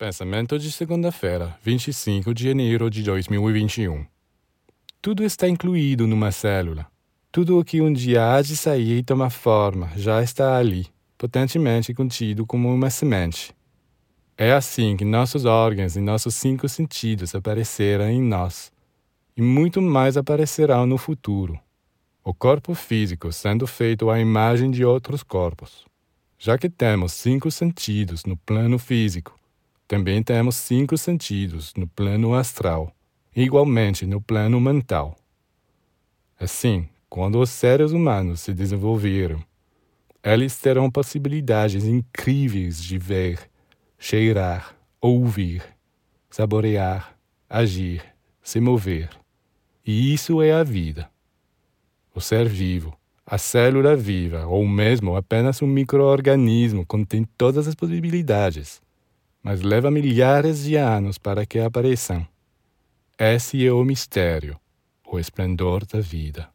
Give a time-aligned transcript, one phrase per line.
[0.00, 4.06] Pensamento de segunda-feira, 25 de janeiro de 2021.
[5.02, 6.86] Tudo está incluído numa célula.
[7.30, 10.86] Tudo o que um dia há de sair e tomar forma já está ali,
[11.18, 13.54] potentemente contido como uma semente.
[14.38, 18.72] É assim que nossos órgãos e nossos cinco sentidos apareceram em nós,
[19.36, 21.60] e muito mais aparecerão no futuro.
[22.24, 25.84] O corpo físico sendo feito à imagem de outros corpos.
[26.38, 29.38] Já que temos cinco sentidos no plano físico,
[29.90, 32.94] também temos cinco sentidos no plano astral,
[33.34, 35.16] igualmente no plano mental.
[36.38, 39.42] Assim, quando os seres humanos se desenvolveram,
[40.22, 43.50] eles terão possibilidades incríveis de ver,
[43.98, 45.60] cheirar, ouvir,
[46.30, 47.18] saborear,
[47.48, 48.00] agir,
[48.40, 49.10] se mover.
[49.84, 51.10] E isso é a vida.
[52.14, 52.96] O ser vivo,
[53.26, 58.80] a célula viva, ou mesmo apenas um microorganismo, contém todas as possibilidades
[59.42, 62.26] mas leva milhares de anos para que apareçam.
[63.18, 64.58] Esse é o mistério,
[65.06, 66.48] o esplendor da vida.